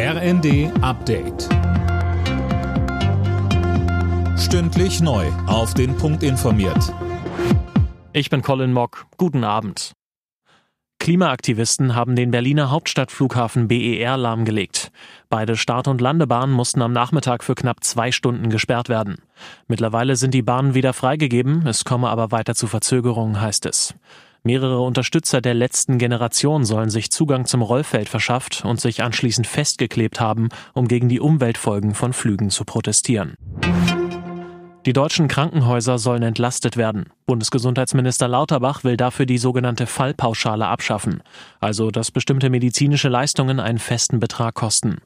RND 0.00 0.70
Update. 0.80 1.48
Stündlich 4.38 5.00
neu. 5.00 5.26
Auf 5.48 5.74
den 5.74 5.96
Punkt 5.96 6.22
informiert. 6.22 6.94
Ich 8.12 8.30
bin 8.30 8.42
Colin 8.42 8.72
Mock. 8.72 9.06
Guten 9.16 9.42
Abend. 9.42 9.94
Klimaaktivisten 11.00 11.96
haben 11.96 12.14
den 12.14 12.30
Berliner 12.30 12.70
Hauptstadtflughafen 12.70 13.66
BER 13.66 14.16
lahmgelegt. 14.16 14.92
Beide 15.30 15.56
Start- 15.56 15.88
und 15.88 16.00
Landebahnen 16.00 16.54
mussten 16.54 16.80
am 16.80 16.92
Nachmittag 16.92 17.42
für 17.42 17.56
knapp 17.56 17.82
zwei 17.82 18.12
Stunden 18.12 18.50
gesperrt 18.50 18.88
werden. 18.88 19.16
Mittlerweile 19.66 20.14
sind 20.14 20.32
die 20.32 20.42
Bahnen 20.42 20.74
wieder 20.74 20.92
freigegeben, 20.92 21.66
es 21.66 21.84
komme 21.84 22.08
aber 22.08 22.30
weiter 22.30 22.54
zu 22.54 22.68
Verzögerungen, 22.68 23.40
heißt 23.40 23.66
es. 23.66 23.96
Mehrere 24.48 24.80
Unterstützer 24.80 25.42
der 25.42 25.52
letzten 25.52 25.98
Generation 25.98 26.64
sollen 26.64 26.88
sich 26.88 27.10
Zugang 27.10 27.44
zum 27.44 27.60
Rollfeld 27.60 28.08
verschafft 28.08 28.64
und 28.64 28.80
sich 28.80 29.02
anschließend 29.02 29.46
festgeklebt 29.46 30.20
haben, 30.20 30.48
um 30.72 30.88
gegen 30.88 31.10
die 31.10 31.20
Umweltfolgen 31.20 31.94
von 31.94 32.14
Flügen 32.14 32.48
zu 32.48 32.64
protestieren. 32.64 33.34
Die 34.86 34.94
deutschen 34.94 35.28
Krankenhäuser 35.28 35.98
sollen 35.98 36.22
entlastet 36.22 36.78
werden. 36.78 37.10
Bundesgesundheitsminister 37.26 38.26
Lauterbach 38.26 38.84
will 38.84 38.96
dafür 38.96 39.26
die 39.26 39.36
sogenannte 39.36 39.86
Fallpauschale 39.86 40.66
abschaffen, 40.66 41.22
also 41.60 41.90
dass 41.90 42.10
bestimmte 42.10 42.48
medizinische 42.48 43.10
Leistungen 43.10 43.60
einen 43.60 43.78
festen 43.78 44.18
Betrag 44.18 44.54
kosten. 44.54 45.02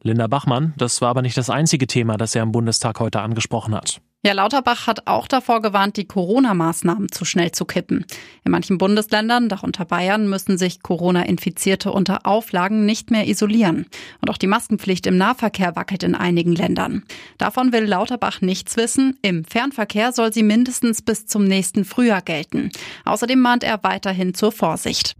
Linda 0.00 0.26
Bachmann, 0.26 0.72
das 0.78 1.02
war 1.02 1.10
aber 1.10 1.20
nicht 1.20 1.36
das 1.36 1.50
einzige 1.50 1.86
Thema, 1.86 2.16
das 2.16 2.34
er 2.34 2.44
im 2.44 2.52
Bundestag 2.52 2.98
heute 2.98 3.20
angesprochen 3.20 3.74
hat. 3.74 4.00
Ja, 4.26 4.32
Lauterbach 4.32 4.88
hat 4.88 5.06
auch 5.06 5.28
davor 5.28 5.62
gewarnt, 5.62 5.96
die 5.96 6.08
Corona-Maßnahmen 6.08 7.12
zu 7.12 7.24
schnell 7.24 7.52
zu 7.52 7.64
kippen. 7.64 8.04
In 8.44 8.50
manchen 8.50 8.76
Bundesländern, 8.76 9.48
darunter 9.48 9.84
Bayern, 9.84 10.28
müssen 10.28 10.58
sich 10.58 10.82
Corona-Infizierte 10.82 11.92
unter 11.92 12.26
Auflagen 12.26 12.84
nicht 12.84 13.12
mehr 13.12 13.28
isolieren. 13.28 13.86
Und 14.20 14.28
auch 14.28 14.36
die 14.36 14.48
Maskenpflicht 14.48 15.06
im 15.06 15.16
Nahverkehr 15.16 15.76
wackelt 15.76 16.02
in 16.02 16.16
einigen 16.16 16.56
Ländern. 16.56 17.04
Davon 17.38 17.70
will 17.70 17.84
Lauterbach 17.84 18.40
nichts 18.40 18.76
wissen. 18.76 19.16
Im 19.22 19.44
Fernverkehr 19.44 20.10
soll 20.12 20.32
sie 20.32 20.42
mindestens 20.42 21.02
bis 21.02 21.26
zum 21.26 21.44
nächsten 21.44 21.84
Frühjahr 21.84 22.20
gelten. 22.20 22.72
Außerdem 23.04 23.38
mahnt 23.38 23.62
er 23.62 23.84
weiterhin 23.84 24.34
zur 24.34 24.50
Vorsicht. 24.50 25.14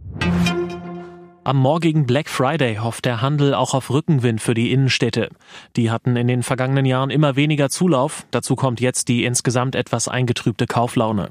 Am 1.47 1.55
morgigen 1.55 2.05
Black 2.05 2.27
Friday 2.27 2.75
hofft 2.75 3.05
der 3.05 3.21
Handel 3.21 3.53
auch 3.53 3.73
auf 3.73 3.89
Rückenwind 3.89 4.41
für 4.41 4.53
die 4.53 4.73
Innenstädte. 4.73 5.29
Die 5.77 5.89
hatten 5.89 6.17
in 6.17 6.27
den 6.27 6.43
vergangenen 6.43 6.83
Jahren 6.83 7.09
immer 7.09 7.37
weniger 7.37 7.69
Zulauf. 7.69 8.25
Dazu 8.31 8.57
kommt 8.57 8.81
jetzt 8.81 9.07
die 9.07 9.23
insgesamt 9.23 9.73
etwas 9.73 10.09
eingetrübte 10.09 10.67
Kauflaune. 10.67 11.29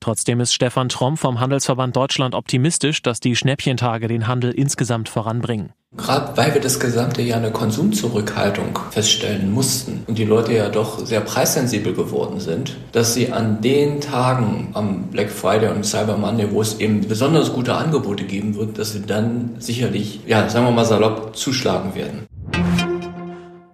Trotzdem 0.00 0.40
ist 0.40 0.54
Stefan 0.54 0.88
Tromm 0.88 1.16
vom 1.16 1.40
Handelsverband 1.40 1.96
Deutschland 1.96 2.34
optimistisch, 2.34 3.02
dass 3.02 3.20
die 3.20 3.36
Schnäppchentage 3.36 4.08
den 4.08 4.26
Handel 4.26 4.50
insgesamt 4.50 5.08
voranbringen. 5.08 5.72
Gerade 5.96 6.36
weil 6.36 6.54
wir 6.54 6.60
das 6.60 6.80
gesamte 6.80 7.22
Jahr 7.22 7.38
eine 7.38 7.52
Konsumzurückhaltung 7.52 8.78
feststellen 8.90 9.52
mussten 9.52 10.02
und 10.08 10.18
die 10.18 10.24
Leute 10.24 10.52
ja 10.52 10.68
doch 10.68 11.06
sehr 11.06 11.20
preissensibel 11.20 11.94
geworden 11.94 12.40
sind, 12.40 12.76
dass 12.90 13.14
sie 13.14 13.32
an 13.32 13.60
den 13.60 14.00
Tagen 14.00 14.70
am 14.74 15.04
Black 15.04 15.30
Friday 15.30 15.70
und 15.70 15.84
Cyber 15.84 16.16
Monday, 16.16 16.50
wo 16.50 16.60
es 16.60 16.80
eben 16.80 17.06
besonders 17.06 17.52
gute 17.52 17.74
Angebote 17.74 18.24
geben 18.24 18.56
wird, 18.56 18.76
dass 18.76 18.92
sie 18.92 19.02
dann 19.02 19.54
sicherlich, 19.60 20.20
ja, 20.26 20.48
sagen 20.48 20.66
wir 20.66 20.72
mal 20.72 20.84
salopp, 20.84 21.36
zuschlagen 21.36 21.94
werden. 21.94 22.26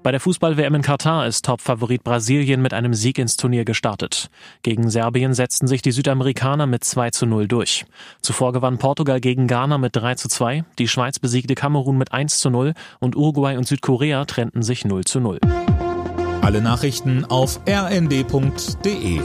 Bei 0.02 0.12
der 0.12 0.20
Fußball-WM 0.20 0.76
in 0.76 0.82
Katar 0.82 1.26
ist 1.26 1.44
Topfavorit 1.44 2.02
Brasilien 2.02 2.62
mit 2.62 2.72
einem 2.72 2.94
Sieg 2.94 3.18
ins 3.18 3.36
Turnier 3.36 3.66
gestartet. 3.66 4.30
Gegen 4.62 4.88
Serbien 4.88 5.34
setzten 5.34 5.66
sich 5.66 5.82
die 5.82 5.92
Südamerikaner 5.92 6.66
mit 6.66 6.84
2 6.84 7.10
zu 7.10 7.26
0 7.26 7.46
durch. 7.48 7.84
Zuvor 8.22 8.54
gewann 8.54 8.78
Portugal 8.78 9.20
gegen 9.20 9.46
Ghana 9.46 9.76
mit 9.76 9.94
3 9.94 10.14
zu 10.14 10.28
2, 10.28 10.64
die 10.78 10.88
Schweiz 10.88 11.18
besiegte 11.18 11.54
Kamerun 11.54 11.98
mit 11.98 12.12
1 12.12 12.38
zu 12.38 12.48
0 12.48 12.72
und 12.98 13.14
Uruguay 13.14 13.58
und 13.58 13.66
Südkorea 13.66 14.24
trennten 14.24 14.62
sich 14.62 14.86
0 14.86 15.04
zu 15.04 15.20
0. 15.20 15.38
Alle 16.40 16.62
Nachrichten 16.62 17.26
auf 17.26 17.60
rnd.de 17.68 19.20